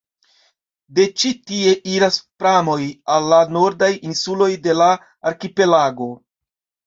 De 0.99 1.03
ĉi 1.23 1.31
tie 1.49 1.73
iras 1.97 2.15
pramoj 2.43 2.79
al 3.17 3.29
la 3.33 3.41
nordaj 3.57 3.91
insuloj 4.13 4.49
de 4.69 4.75
la 4.81 4.87
arkipelago. 5.33 6.09